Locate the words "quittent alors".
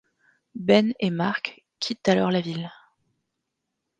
1.79-2.31